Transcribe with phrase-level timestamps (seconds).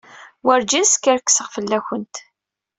[0.45, 2.15] Werǧin skerkseɣ fell-awent.